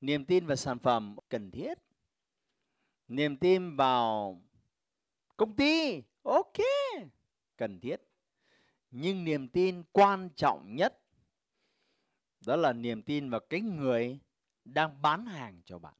niềm 0.00 0.24
tin 0.24 0.46
vào 0.46 0.56
sản 0.56 0.78
phẩm 0.78 1.16
cần 1.28 1.50
thiết. 1.50 1.78
Niềm 3.08 3.36
tin 3.36 3.76
vào 3.76 4.40
công 5.36 5.56
ty, 5.56 6.02
ok, 6.22 6.56
cần 7.56 7.80
thiết. 7.80 7.96
Nhưng 8.90 9.24
niềm 9.24 9.48
tin 9.48 9.82
quan 9.92 10.28
trọng 10.36 10.76
nhất, 10.76 11.00
đó 12.46 12.56
là 12.56 12.72
niềm 12.72 13.02
tin 13.02 13.30
vào 13.30 13.40
cái 13.40 13.60
người 13.60 14.18
đang 14.64 15.02
bán 15.02 15.26
hàng 15.26 15.60
cho 15.64 15.78
bạn. 15.78 15.94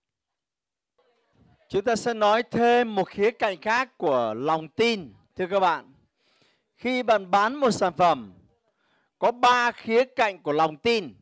Chúng 1.69 1.85
ta 1.85 1.97
sẽ 1.97 2.15
nói 2.15 2.43
thêm 2.43 2.95
một 2.95 3.09
khía 3.09 3.31
cạnh 3.31 3.61
khác 3.61 3.99
của 3.99 4.35
lòng 4.35 4.69
tin, 4.69 5.15
thưa 5.37 5.47
các 5.51 5.61
bạn. 5.61 5.95
Khi 6.77 7.03
bạn 7.03 7.31
bán 7.31 7.55
một 7.55 7.71
sản 7.71 7.93
phẩm, 7.97 8.33
có 9.19 9.33
ba 9.33 9.73
khía 9.73 10.05
cạnh 10.17 10.43
của 10.43 10.53
lòng 10.53 10.77
tin. 10.77 11.15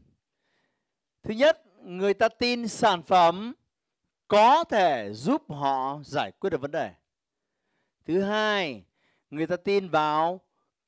Thứ 1.22 1.34
nhất 1.34 1.65
người 1.86 2.14
ta 2.14 2.28
tin 2.28 2.68
sản 2.68 3.02
phẩm 3.02 3.54
có 4.28 4.64
thể 4.64 5.12
giúp 5.12 5.42
họ 5.48 6.00
giải 6.04 6.32
quyết 6.32 6.50
được 6.50 6.60
vấn 6.60 6.70
đề. 6.70 6.94
Thứ 8.04 8.22
hai, 8.22 8.84
người 9.30 9.46
ta 9.46 9.56
tin 9.56 9.88
vào 9.88 10.40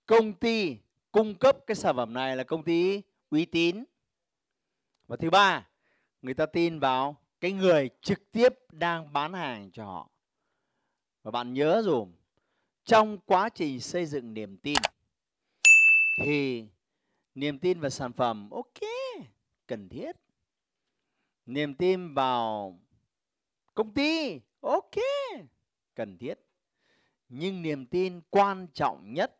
công 0.07 0.33
ty 0.33 0.77
cung 1.13 1.35
cấp 1.35 1.57
cái 1.67 1.75
sản 1.75 1.97
phẩm 1.97 2.13
này 2.13 2.37
là 2.37 2.45
công 2.45 2.63
ty 2.63 3.03
uy 3.31 3.45
tín. 3.45 3.85
Và 5.07 5.17
thứ 5.17 5.31
ba, 5.31 5.69
người 6.23 6.35
ta 6.35 6.47
tin 6.47 6.79
vào 6.79 7.17
cái 7.41 7.53
người 7.53 7.91
trực 8.01 8.33
tiếp 8.33 8.55
đang 8.73 9.13
bán 9.13 9.33
hàng 9.33 9.71
cho 9.71 9.85
họ. 9.85 10.11
Và 11.23 11.31
bạn 11.31 11.55
nhớ 11.55 11.83
dùm, 11.85 12.13
trong 12.85 13.19
quá 13.19 13.49
trình 13.49 13.81
xây 13.81 14.07
dựng 14.07 14.35
niềm 14.35 14.57
tin 14.57 14.77
thì 16.25 16.67
niềm 17.35 17.59
tin 17.59 17.81
và 17.81 17.91
sản 17.91 18.13
phẩm 18.13 18.51
ok, 18.51 18.79
cần 19.67 19.89
thiết 19.89 20.17
niềm 21.49 21.75
tin 21.75 22.15
vào 22.15 22.79
công 23.75 23.95
ty. 23.95 24.41
Ok, 24.61 24.95
cần 25.95 26.19
thiết. 26.19 26.35
Nhưng 27.29 27.63
niềm 27.63 27.87
tin 27.87 28.21
quan 28.31 28.67
trọng 28.75 29.15
nhất, 29.15 29.39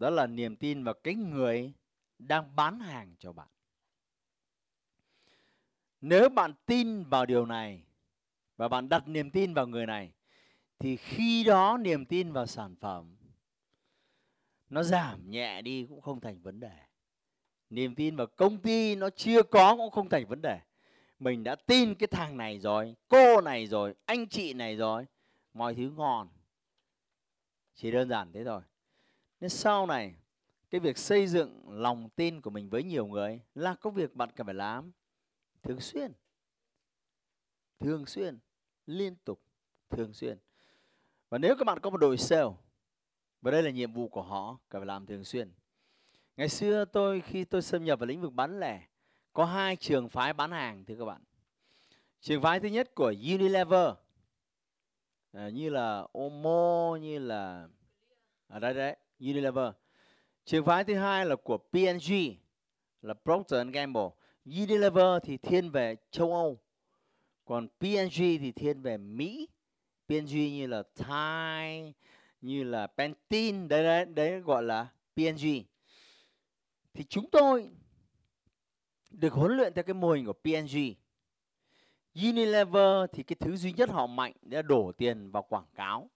đó 0.00 0.10
là 0.10 0.26
niềm 0.26 0.56
tin 0.56 0.84
vào 0.84 0.94
cái 1.04 1.14
người 1.14 1.72
đang 2.18 2.56
bán 2.56 2.80
hàng 2.80 3.14
cho 3.18 3.32
bạn. 3.32 3.48
Nếu 6.00 6.28
bạn 6.28 6.54
tin 6.66 7.04
vào 7.04 7.26
điều 7.26 7.46
này 7.46 7.86
và 8.56 8.68
bạn 8.68 8.88
đặt 8.88 9.08
niềm 9.08 9.30
tin 9.30 9.54
vào 9.54 9.66
người 9.66 9.86
này, 9.86 10.12
thì 10.78 10.96
khi 10.96 11.44
đó 11.44 11.78
niềm 11.80 12.06
tin 12.06 12.32
vào 12.32 12.46
sản 12.46 12.76
phẩm 12.76 13.16
nó 14.70 14.82
giảm 14.82 15.30
nhẹ 15.30 15.62
đi 15.62 15.86
cũng 15.88 16.00
không 16.00 16.20
thành 16.20 16.42
vấn 16.42 16.60
đề 16.60 16.78
niềm 17.74 17.94
tin 17.94 18.16
vào 18.16 18.26
công 18.26 18.58
ty 18.58 18.96
nó 18.96 19.10
chưa 19.10 19.42
có 19.42 19.76
cũng 19.76 19.90
không 19.90 20.08
thành 20.08 20.26
vấn 20.26 20.42
đề. 20.42 20.60
Mình 21.18 21.44
đã 21.44 21.56
tin 21.56 21.94
cái 21.94 22.06
thằng 22.06 22.36
này 22.36 22.58
rồi, 22.58 22.94
cô 23.08 23.40
này 23.40 23.66
rồi, 23.66 23.94
anh 24.04 24.28
chị 24.28 24.52
này 24.52 24.76
rồi, 24.76 25.06
mọi 25.54 25.74
thứ 25.74 25.90
ngon. 25.96 26.28
Chỉ 27.74 27.90
đơn 27.90 28.08
giản 28.08 28.32
thế 28.32 28.44
thôi. 28.44 28.60
Nên 29.40 29.50
sau 29.50 29.86
này, 29.86 30.14
cái 30.70 30.80
việc 30.80 30.98
xây 30.98 31.26
dựng 31.26 31.70
lòng 31.70 32.08
tin 32.16 32.40
của 32.40 32.50
mình 32.50 32.70
với 32.70 32.82
nhiều 32.82 33.06
người 33.06 33.40
là 33.54 33.74
công 33.74 33.94
việc 33.94 34.14
bạn 34.14 34.30
cần 34.36 34.46
phải 34.46 34.54
làm 34.54 34.92
thường 35.62 35.80
xuyên. 35.80 36.12
Thường 37.80 38.06
xuyên, 38.06 38.38
liên 38.86 39.16
tục, 39.24 39.40
thường 39.90 40.12
xuyên. 40.12 40.38
Và 41.28 41.38
nếu 41.38 41.56
các 41.56 41.64
bạn 41.64 41.78
có 41.80 41.90
một 41.90 41.96
đội 41.96 42.18
sale, 42.18 42.50
và 43.42 43.50
đây 43.50 43.62
là 43.62 43.70
nhiệm 43.70 43.92
vụ 43.92 44.08
của 44.08 44.22
họ, 44.22 44.58
cần 44.68 44.80
phải 44.80 44.86
làm 44.86 45.06
thường 45.06 45.24
xuyên. 45.24 45.52
Ngày 46.36 46.48
xưa 46.48 46.84
tôi 46.84 47.20
khi 47.20 47.44
tôi 47.44 47.62
xâm 47.62 47.84
nhập 47.84 47.98
vào 47.98 48.06
lĩnh 48.06 48.20
vực 48.20 48.32
bán 48.32 48.60
lẻ 48.60 48.82
có 49.32 49.44
hai 49.44 49.76
trường 49.76 50.08
phái 50.08 50.32
bán 50.32 50.50
hàng 50.50 50.84
thưa 50.84 50.94
các 50.98 51.04
bạn. 51.04 51.22
Trường 52.20 52.42
phái 52.42 52.60
thứ 52.60 52.68
nhất 52.68 52.94
của 52.94 53.14
Unilever 53.32 53.94
à, 55.32 55.48
như 55.48 55.70
là 55.70 56.06
Omo 56.12 56.96
như 57.00 57.18
là 57.18 57.68
ở 58.48 58.56
à, 58.56 58.58
đây 58.58 58.74
đấy 58.74 58.96
Unilever. 59.20 59.72
Trường 60.44 60.64
phái 60.64 60.84
thứ 60.84 60.94
hai 60.94 61.26
là 61.26 61.36
của 61.36 61.58
P&G 61.58 62.12
là 63.02 63.14
Procter 63.24 63.68
Gamble. 63.72 64.08
Unilever 64.44 65.22
thì 65.22 65.36
thiên 65.36 65.70
về 65.70 65.96
châu 66.10 66.32
Âu, 66.32 66.58
còn 67.44 67.68
P&G 67.68 68.18
thì 68.18 68.52
thiên 68.52 68.82
về 68.82 68.96
Mỹ. 68.96 69.48
P&G 70.08 70.34
như 70.34 70.66
là 70.66 70.82
Thai, 70.94 71.94
như 72.40 72.64
là 72.64 72.86
Pantene, 72.86 73.66
đấy 73.68 73.82
đấy, 73.84 74.04
đấy 74.04 74.40
gọi 74.40 74.62
là 74.62 74.86
P&G 75.16 75.46
thì 76.94 77.04
chúng 77.04 77.30
tôi 77.30 77.70
được 79.10 79.32
huấn 79.32 79.56
luyện 79.56 79.74
theo 79.74 79.82
cái 79.82 79.94
mô 79.94 80.12
hình 80.12 80.26
của 80.26 80.32
P&G. 80.32 80.76
Unilever 82.14 83.10
thì 83.12 83.22
cái 83.22 83.36
thứ 83.40 83.56
duy 83.56 83.72
nhất 83.72 83.90
họ 83.90 84.06
mạnh 84.06 84.32
là 84.42 84.62
đổ 84.62 84.92
tiền 84.96 85.30
vào 85.30 85.42
quảng 85.42 85.66
cáo. 85.74 86.10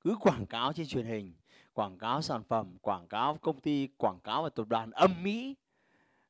Cứ 0.00 0.16
quảng 0.20 0.46
cáo 0.46 0.72
trên 0.72 0.86
truyền 0.86 1.06
hình, 1.06 1.34
quảng 1.72 1.98
cáo 1.98 2.22
sản 2.22 2.44
phẩm, 2.44 2.78
quảng 2.78 3.08
cáo 3.08 3.38
công 3.42 3.60
ty, 3.60 3.86
quảng 3.86 4.20
cáo 4.20 4.42
và 4.42 4.48
tập 4.48 4.68
đoàn 4.68 4.90
âm 4.90 5.22
mỹ 5.22 5.54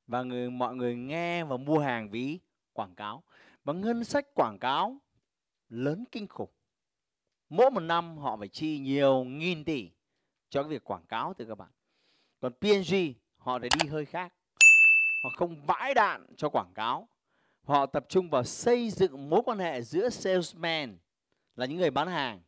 và 0.06 0.22
người 0.22 0.50
mọi 0.50 0.76
người 0.76 0.96
nghe 0.96 1.44
và 1.44 1.56
mua 1.56 1.78
hàng 1.78 2.10
vì 2.10 2.38
quảng 2.72 2.94
cáo. 2.94 3.22
Và 3.64 3.72
ngân 3.72 4.04
sách 4.04 4.34
quảng 4.34 4.58
cáo 4.58 4.98
lớn 5.68 6.04
kinh 6.12 6.26
khủng. 6.26 6.50
Mỗi 7.48 7.70
một 7.70 7.80
năm 7.80 8.18
họ 8.18 8.36
phải 8.36 8.48
chi 8.48 8.78
nhiều 8.78 9.24
nghìn 9.24 9.64
tỷ 9.64 9.90
cho 10.48 10.62
cái 10.62 10.70
việc 10.70 10.84
quảng 10.84 11.06
cáo 11.06 11.34
từ 11.34 11.44
các 11.44 11.54
bạn. 11.54 11.70
Còn 12.40 12.52
P&G 12.52 12.94
họ 13.44 13.58
lại 13.58 13.68
đi 13.80 13.88
hơi 13.88 14.04
khác. 14.04 14.32
Họ 15.24 15.30
không 15.36 15.66
vãi 15.66 15.94
đạn 15.94 16.26
cho 16.36 16.48
quảng 16.48 16.72
cáo. 16.74 17.08
Họ 17.62 17.86
tập 17.86 18.06
trung 18.08 18.30
vào 18.30 18.44
xây 18.44 18.90
dựng 18.90 19.30
mối 19.30 19.42
quan 19.44 19.58
hệ 19.58 19.82
giữa 19.82 20.08
salesman 20.08 20.98
là 21.56 21.66
những 21.66 21.78
người 21.78 21.90
bán 21.90 22.08
hàng 22.08 22.42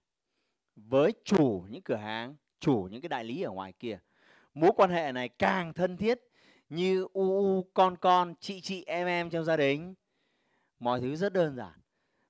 với 0.76 1.12
chủ 1.24 1.66
những 1.70 1.82
cửa 1.82 1.96
hàng, 1.96 2.36
chủ 2.60 2.88
những 2.90 3.00
cái 3.00 3.08
đại 3.08 3.24
lý 3.24 3.42
ở 3.42 3.50
ngoài 3.50 3.72
kia. 3.72 3.98
Mối 4.54 4.70
quan 4.76 4.90
hệ 4.90 5.12
này 5.12 5.28
càng 5.28 5.72
thân 5.72 5.96
thiết 5.96 6.20
như 6.68 7.06
u 7.12 7.38
u, 7.38 7.70
con 7.74 7.96
con, 7.96 8.34
chị 8.40 8.60
chị, 8.60 8.84
em 8.86 9.06
em 9.06 9.30
trong 9.30 9.44
gia 9.44 9.56
đình. 9.56 9.94
Mọi 10.78 11.00
thứ 11.00 11.16
rất 11.16 11.32
đơn 11.32 11.56
giản. 11.56 11.80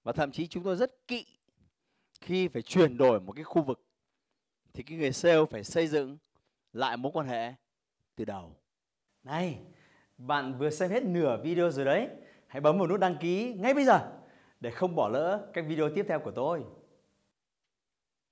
Và 0.03 0.13
thậm 0.13 0.33
chí 0.33 0.47
chúng 0.47 0.65
tôi 0.65 0.77
rất 0.77 1.07
kỵ 1.09 1.27
khi 2.21 2.49
phải 2.49 2.63
chuyển 2.63 2.97
đổi 2.97 3.21
một 3.21 3.33
cái 3.33 3.45
khu 3.45 3.63
vực 3.63 3.87
thì 4.73 4.83
cái 4.83 4.99
người 4.99 5.13
sale 5.13 5.45
phải 5.51 5.65
xây 5.65 5.87
dựng 5.87 6.19
lại 6.73 6.97
mối 6.97 7.13
quan 7.15 7.27
hệ 7.27 7.53
từ 8.17 8.25
đầu. 8.25 8.57
Này, 9.25 9.61
bạn 10.19 10.59
vừa 10.59 10.71
xem 10.71 10.91
hết 10.91 11.05
nửa 11.05 11.43
video 11.43 11.71
rồi 11.71 11.85
đấy. 11.85 12.09
Hãy 12.47 12.61
bấm 12.61 12.79
vào 12.79 12.89
nút 12.89 13.01
đăng 13.01 13.17
ký 13.21 13.55
ngay 13.55 13.75
bây 13.75 13.85
giờ 13.85 14.13
để 14.61 14.71
không 14.71 14.95
bỏ 14.95 15.09
lỡ 15.09 15.51
các 15.53 15.65
video 15.69 15.91
tiếp 15.95 16.07
theo 16.09 16.21
của 16.21 16.31
tôi. 16.31 16.65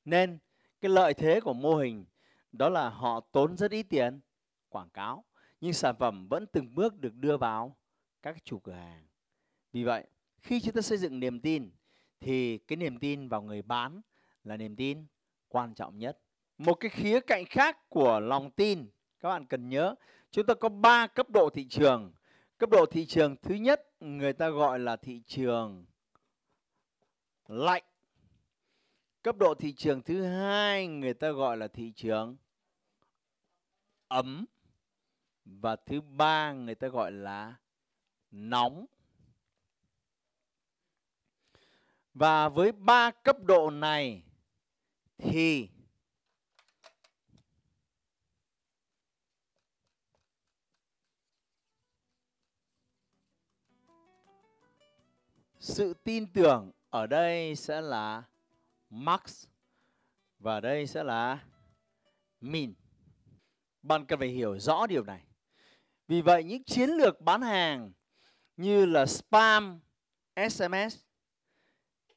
Nên 0.05 0.39
cái 0.81 0.91
lợi 0.91 1.15
thế 1.15 1.41
của 1.41 1.53
mô 1.53 1.75
hình 1.75 2.05
đó 2.53 2.69
là 2.69 2.89
họ 2.89 3.21
tốn 3.33 3.57
rất 3.57 3.71
ít 3.71 3.83
tiền 3.83 4.21
quảng 4.69 4.91
cáo 4.91 5.25
nhưng 5.61 5.73
sản 5.73 5.95
phẩm 5.99 6.29
vẫn 6.29 6.47
từng 6.47 6.75
bước 6.75 7.01
được 7.01 7.15
đưa 7.15 7.37
vào 7.37 7.77
các 8.23 8.45
chủ 8.45 8.59
cửa 8.59 8.73
hàng. 8.73 9.07
Vì 9.73 9.85
vậy, 9.85 10.05
khi 10.39 10.61
chúng 10.61 10.75
ta 10.75 10.81
xây 10.81 10.99
dựng 10.99 11.21
niềm 11.21 11.41
tin 11.41 11.71
thì 12.21 12.59
cái 12.59 12.77
niềm 12.77 12.99
tin 12.99 13.29
vào 13.29 13.43
người 13.43 13.63
bán 13.63 14.01
là 14.45 14.57
niềm 14.57 14.77
tin 14.77 15.07
quan 15.49 15.75
trọng 15.75 15.99
nhất. 15.99 16.19
Một 16.59 16.75
cái 16.75 16.91
khía 16.91 17.21
cạnh 17.21 17.45
khác 17.45 17.89
của 17.89 18.21
lòng 18.21 18.51
tin 18.51 18.89
các 19.25 19.31
bạn 19.31 19.47
cần 19.47 19.69
nhớ, 19.69 19.95
chúng 20.31 20.47
ta 20.47 20.55
có 20.55 20.69
ba 20.69 21.07
cấp 21.07 21.31
độ 21.31 21.51
thị 21.51 21.67
trường. 21.69 22.13
Cấp 22.59 22.71
độ 22.71 22.87
thị 22.87 23.07
trường 23.07 23.37
thứ 23.37 23.55
nhất, 23.55 23.87
người 24.01 24.33
ta 24.33 24.49
gọi 24.51 24.79
là 24.79 24.97
thị 24.97 25.23
trường 25.27 25.85
lạnh. 27.49 27.83
Cấp 29.23 29.37
độ 29.37 29.55
thị 29.55 29.73
trường 29.73 30.03
thứ 30.03 30.25
hai, 30.25 30.87
người 30.87 31.15
ta 31.15 31.31
gọi 31.31 31.57
là 31.57 31.69
thị 31.69 31.93
trường 31.97 32.37
ấm. 34.09 34.47
Và 35.45 35.77
thứ 35.77 36.01
ba, 36.01 36.53
người 36.53 36.75
ta 36.75 36.89
gọi 36.89 37.13
là 37.13 37.55
nóng. 38.31 38.87
Và 42.15 42.49
với 42.49 42.73
ba 42.73 43.11
cấp 43.11 43.37
độ 43.41 43.71
này 43.71 44.23
thì 45.19 45.69
sự 55.65 55.95
tin 55.95 56.27
tưởng 56.27 56.71
ở 56.91 57.07
đây 57.07 57.57
sẽ 57.57 57.81
là 57.81 58.23
max 58.91 59.47
và 60.39 60.61
đây 60.61 60.87
sẽ 60.87 61.05
là 61.05 61.45
min. 62.41 62.75
Bạn 63.83 64.07
cần 64.07 64.19
phải 64.19 64.29
hiểu 64.29 64.59
rõ 64.59 64.87
điều 64.87 65.05
này. 65.05 65.21
Vì 66.09 66.21
vậy 66.21 66.45
những 66.45 66.65
chiến 66.65 66.91
lược 66.91 67.21
bán 67.21 67.43
hàng 67.43 67.93
như 68.57 68.87
là 68.87 69.07
spam, 69.07 69.81
SMS, 70.37 70.97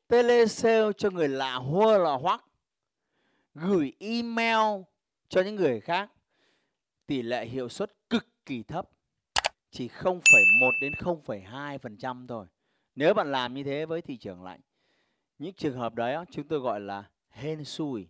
telesale 0.08 0.92
cho 0.98 1.10
người 1.10 1.28
lạ 1.28 1.56
hua 1.56 1.98
là 1.98 2.14
hoắc, 2.14 2.46
gửi 3.54 3.94
email 4.00 4.82
cho 5.30 5.42
những 5.42 5.56
người 5.56 5.80
khác, 5.80 6.12
tỷ 7.06 7.22
lệ 7.22 7.46
hiệu 7.46 7.70
suất 7.70 8.10
cực 8.10 8.28
kỳ 8.46 8.64
thấp, 8.64 8.90
chỉ 9.72 9.88
0,1 9.88 10.22
đến 10.82 10.94
0,2% 10.94 12.28
thôi. 12.28 12.48
Nếu 12.98 13.14
bạn 13.14 13.32
làm 13.32 13.54
như 13.54 13.64
thế 13.64 13.86
với 13.86 14.02
thị 14.02 14.18
trường 14.18 14.44
lạnh, 14.44 14.60
những 15.38 15.54
trường 15.54 15.78
hợp 15.78 15.96
đấy 15.96 16.26
chúng 16.32 16.48
tôi 16.48 16.60
gọi 16.60 16.80
là 16.80 17.10
hên 17.30 17.64
xui. 17.64 18.08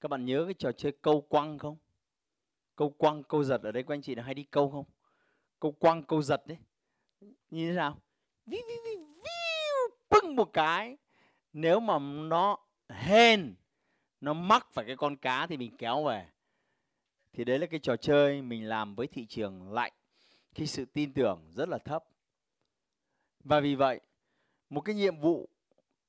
Các 0.00 0.08
bạn 0.08 0.24
nhớ 0.24 0.44
cái 0.44 0.54
trò 0.54 0.72
chơi 0.72 0.92
câu 1.02 1.20
quăng 1.20 1.58
không? 1.58 1.76
Câu 2.76 2.90
quăng, 2.90 3.22
câu 3.22 3.44
giật 3.44 3.62
ở 3.62 3.72
đây 3.72 3.82
các 3.82 3.94
anh 3.94 4.02
chị 4.02 4.14
đã 4.14 4.22
hay 4.22 4.34
đi 4.34 4.44
câu 4.44 4.70
không? 4.70 4.84
Câu 5.60 5.72
quăng, 5.72 6.02
câu 6.02 6.22
giật 6.22 6.46
đấy. 6.46 6.58
Như 7.50 7.68
thế 7.70 7.76
nào? 7.76 8.00
Vi, 8.46 8.58
vi, 8.68 8.74
vi, 8.84 8.96
vi, 8.96 9.94
bưng 10.10 10.36
một 10.36 10.52
cái. 10.52 10.96
Nếu 11.52 11.80
mà 11.80 11.98
nó 11.98 12.58
hên, 12.88 13.54
nó 14.20 14.32
mắc 14.32 14.66
phải 14.72 14.84
cái 14.86 14.96
con 14.96 15.16
cá 15.16 15.46
thì 15.46 15.56
mình 15.56 15.76
kéo 15.76 16.04
về. 16.04 16.28
Thì 17.32 17.44
đấy 17.44 17.58
là 17.58 17.66
cái 17.66 17.80
trò 17.80 17.96
chơi 17.96 18.42
mình 18.42 18.68
làm 18.68 18.94
với 18.94 19.06
thị 19.06 19.26
trường 19.26 19.72
lạnh 19.72 19.92
khi 20.54 20.66
sự 20.66 20.84
tin 20.84 21.12
tưởng 21.12 21.50
rất 21.50 21.68
là 21.68 21.78
thấp. 21.78 22.04
Và 23.44 23.60
vì 23.60 23.74
vậy, 23.74 24.00
một 24.70 24.80
cái 24.80 24.94
nhiệm 24.94 25.20
vụ 25.20 25.48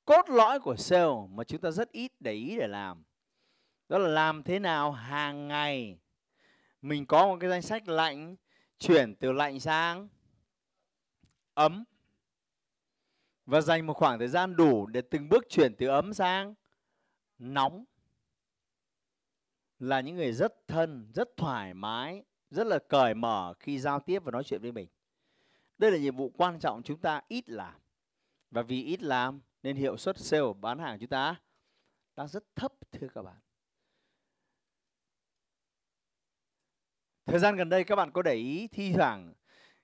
cốt 0.05 0.29
lõi 0.29 0.59
của 0.59 0.75
sale 0.75 1.27
mà 1.29 1.43
chúng 1.43 1.61
ta 1.61 1.71
rất 1.71 1.91
ít 1.91 2.11
để 2.19 2.33
ý 2.33 2.55
để 2.59 2.67
làm. 2.67 3.03
Đó 3.89 3.97
là 3.97 4.09
làm 4.09 4.43
thế 4.43 4.59
nào 4.59 4.91
hàng 4.91 5.47
ngày 5.47 5.97
mình 6.81 7.05
có 7.05 7.27
một 7.27 7.37
cái 7.39 7.49
danh 7.49 7.61
sách 7.61 7.87
lạnh 7.87 8.35
chuyển 8.77 9.15
từ 9.15 9.31
lạnh 9.31 9.59
sang 9.59 10.07
ấm 11.53 11.83
và 13.45 13.61
dành 13.61 13.87
một 13.87 13.93
khoảng 13.93 14.19
thời 14.19 14.27
gian 14.27 14.55
đủ 14.55 14.87
để 14.87 15.01
từng 15.01 15.29
bước 15.29 15.43
chuyển 15.49 15.75
từ 15.75 15.87
ấm 15.87 16.13
sang 16.13 16.55
nóng 17.39 17.85
là 19.79 20.01
những 20.01 20.15
người 20.15 20.33
rất 20.33 20.67
thân, 20.67 21.11
rất 21.13 21.37
thoải 21.37 21.73
mái, 21.73 22.23
rất 22.51 22.67
là 22.67 22.79
cởi 22.79 23.13
mở 23.13 23.53
khi 23.59 23.79
giao 23.79 23.99
tiếp 23.99 24.23
và 24.23 24.31
nói 24.31 24.43
chuyện 24.43 24.61
với 24.61 24.71
mình. 24.71 24.87
Đây 25.77 25.91
là 25.91 25.97
nhiệm 25.97 26.15
vụ 26.15 26.31
quan 26.37 26.59
trọng 26.59 26.83
chúng 26.83 26.97
ta 26.97 27.21
ít 27.27 27.49
làm 27.49 27.73
và 28.51 28.61
vì 28.61 28.83
ít 28.83 29.01
làm 29.01 29.41
nên 29.63 29.75
hiệu 29.75 29.97
suất 29.97 30.17
sale 30.17 30.53
bán 30.61 30.79
hàng 30.79 30.99
chúng 30.99 31.09
ta 31.09 31.35
đang 32.15 32.27
rất 32.27 32.43
thấp 32.55 32.73
thưa 32.91 33.07
các 33.13 33.21
bạn. 33.21 33.37
Thời 37.25 37.39
gian 37.39 37.55
gần 37.55 37.69
đây 37.69 37.83
các 37.83 37.95
bạn 37.95 38.11
có 38.11 38.21
để 38.21 38.33
ý 38.33 38.67
thi 38.67 38.93
thoảng 38.93 39.33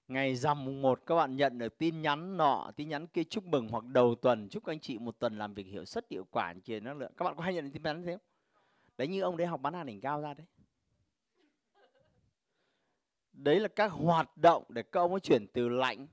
ngày 0.08 0.36
rằm 0.36 0.66
mùng 0.66 0.82
1 0.82 1.02
các 1.06 1.16
bạn 1.16 1.36
nhận 1.36 1.58
được 1.58 1.78
tin 1.78 2.02
nhắn 2.02 2.38
nọ, 2.38 2.72
tin 2.76 2.90
nhắn 2.90 3.08
kia 3.08 3.24
chúc 3.24 3.46
mừng 3.46 3.68
hoặc 3.68 3.84
đầu 3.86 4.16
tuần 4.16 4.50
chúc 4.50 4.66
anh 4.66 4.80
chị 4.80 4.98
một 4.98 5.20
tuần 5.20 5.38
làm 5.38 5.54
việc 5.54 5.68
hiệu 5.68 5.86
suất 5.86 6.06
hiệu 6.10 6.26
quả 6.32 6.54
truyền 6.64 6.84
năng 6.84 6.98
lượng. 6.98 7.14
Các 7.18 7.26
bạn 7.26 7.36
có 7.36 7.44
hay 7.44 7.54
nhận 7.54 7.64
được 7.64 7.70
tin 7.74 7.84
nhắn 7.84 8.04
thế 8.04 8.12
không? 8.12 8.22
Đấy 8.98 9.08
như 9.08 9.22
ông 9.22 9.38
đấy 9.38 9.48
học 9.48 9.62
bán 9.62 9.74
hàng 9.74 9.86
đỉnh 9.86 10.02
cao 10.02 10.22
ra 10.22 10.34
đấy. 10.34 10.48
Đấy 13.34 13.60
là 13.60 13.68
các 13.68 13.92
hoạt 13.92 14.38
động 14.38 14.64
để 14.70 14.84
các 14.84 15.00
ông 15.00 15.12
ấy 15.12 15.20
chuyển 15.20 15.48
từ 15.48 15.70
lạnh 15.70 16.08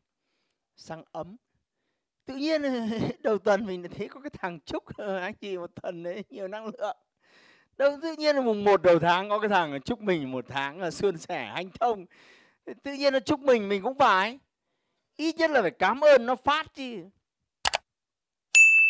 sang 0.77 1.05
ấm 1.13 1.37
tự 2.27 2.35
nhiên 2.35 2.63
đầu 3.23 3.39
tuần 3.39 3.67
mình 3.67 3.83
thấy 3.97 4.09
có 4.09 4.21
cái 4.21 4.31
thằng 4.31 4.61
chúc 4.61 4.97
ờ, 4.97 5.19
anh 5.19 5.35
chị 5.35 5.59
một 5.59 5.71
tuần 5.83 6.03
đấy, 6.03 6.25
nhiều 6.31 6.49
năng 6.49 6.67
lượng. 6.67 6.97
Đâu, 7.77 7.99
tự 8.03 8.15
nhiên 8.19 8.37
là 8.37 8.43
mùng 8.43 8.65
một 8.65 8.83
đầu 8.83 8.99
tháng 8.99 9.29
có 9.29 9.41
cái 9.41 9.49
thằng 9.49 9.83
chúc 9.83 10.01
mình 10.01 10.33
một 10.33 10.45
tháng 10.49 10.81
là 10.81 10.91
suôn 10.91 11.19
sẻ 11.19 11.53
hanh 11.55 11.71
thông. 11.81 12.07
Tự 12.83 12.93
nhiên 12.93 13.13
nó 13.13 13.21
chúc 13.21 13.41
mình 13.41 13.69
mình 13.69 13.83
cũng 13.83 13.99
phải. 13.99 14.39
Ít 15.17 15.37
nhất 15.37 15.51
là 15.51 15.63
phải 15.63 15.71
cảm 15.71 16.01
ơn 16.01 16.27
nó 16.27 16.37
phát 16.37 16.75
chứ. 16.75 17.05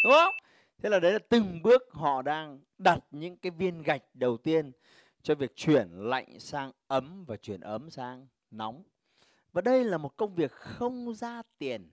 Đúng 0.04 0.12
không? 0.12 0.34
Thế 0.82 0.88
là 0.88 1.00
đấy 1.00 1.12
là 1.12 1.18
từng 1.28 1.62
bước 1.62 1.82
họ 1.90 2.22
đang 2.22 2.60
đặt 2.78 2.98
những 3.10 3.36
cái 3.36 3.50
viên 3.50 3.82
gạch 3.82 4.02
đầu 4.14 4.36
tiên 4.36 4.72
cho 5.22 5.34
việc 5.34 5.56
chuyển 5.56 5.88
lạnh 5.90 6.40
sang 6.40 6.72
ấm 6.86 7.24
và 7.24 7.36
chuyển 7.36 7.60
ấm 7.60 7.90
sang 7.90 8.26
nóng. 8.50 8.82
Và 9.52 9.60
đây 9.60 9.84
là 9.84 9.98
một 9.98 10.16
công 10.16 10.34
việc 10.34 10.52
không 10.52 11.14
ra 11.14 11.42
tiền 11.58 11.90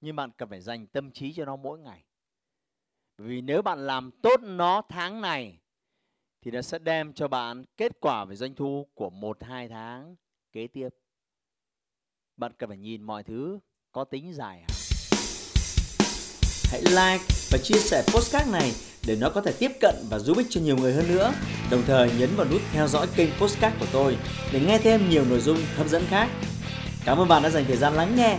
nhưng 0.00 0.16
bạn 0.16 0.30
cần 0.36 0.48
phải 0.48 0.60
dành 0.60 0.86
tâm 0.86 1.10
trí 1.10 1.32
cho 1.32 1.44
nó 1.44 1.56
mỗi 1.56 1.78
ngày. 1.78 2.04
Vì 3.18 3.40
nếu 3.40 3.62
bạn 3.62 3.86
làm 3.86 4.10
tốt 4.10 4.40
nó 4.42 4.82
tháng 4.88 5.20
này, 5.20 5.58
thì 6.42 6.50
nó 6.50 6.62
sẽ 6.62 6.78
đem 6.78 7.12
cho 7.12 7.28
bạn 7.28 7.64
kết 7.76 7.92
quả 8.00 8.24
về 8.24 8.36
doanh 8.36 8.54
thu 8.54 8.86
của 8.94 9.10
một, 9.10 9.42
hai 9.42 9.68
tháng 9.68 10.16
kế 10.52 10.66
tiếp. 10.66 10.88
Bạn 12.36 12.52
cần 12.58 12.68
phải 12.68 12.78
nhìn 12.78 13.02
mọi 13.02 13.22
thứ 13.22 13.58
có 13.92 14.04
tính 14.04 14.32
dài 14.32 14.58
hạn. 14.58 14.70
Hãy 16.70 16.80
like 16.80 17.24
và 17.50 17.58
chia 17.62 17.78
sẻ 17.78 18.02
postcard 18.14 18.52
này 18.52 18.72
để 19.06 19.16
nó 19.20 19.30
có 19.34 19.40
thể 19.40 19.52
tiếp 19.58 19.70
cận 19.80 19.94
và 20.10 20.18
giúp 20.18 20.36
ích 20.36 20.46
cho 20.50 20.60
nhiều 20.60 20.76
người 20.76 20.94
hơn 20.94 21.08
nữa. 21.08 21.32
Đồng 21.70 21.82
thời 21.86 22.10
nhấn 22.18 22.28
vào 22.36 22.46
nút 22.50 22.60
theo 22.72 22.88
dõi 22.88 23.06
kênh 23.16 23.30
postcard 23.40 23.76
của 23.80 23.86
tôi 23.92 24.16
để 24.52 24.60
nghe 24.66 24.78
thêm 24.78 25.10
nhiều 25.10 25.24
nội 25.24 25.40
dung 25.40 25.58
hấp 25.76 25.88
dẫn 25.88 26.02
khác. 26.08 26.28
Cảm 27.04 27.18
ơn 27.18 27.28
bạn 27.28 27.42
đã 27.42 27.50
dành 27.50 27.64
thời 27.64 27.76
gian 27.76 27.94
lắng 27.94 28.16
nghe. 28.16 28.38